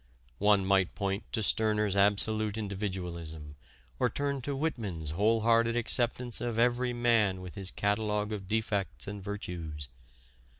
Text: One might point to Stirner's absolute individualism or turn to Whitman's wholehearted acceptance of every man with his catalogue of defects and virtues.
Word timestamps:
One 0.39 0.65
might 0.65 0.95
point 0.95 1.31
to 1.31 1.43
Stirner's 1.43 1.95
absolute 1.95 2.57
individualism 2.57 3.55
or 3.99 4.09
turn 4.09 4.41
to 4.41 4.55
Whitman's 4.55 5.11
wholehearted 5.11 5.75
acceptance 5.77 6.41
of 6.41 6.57
every 6.57 6.91
man 6.91 7.39
with 7.39 7.53
his 7.53 7.69
catalogue 7.69 8.31
of 8.31 8.47
defects 8.47 9.07
and 9.07 9.23
virtues. 9.23 9.89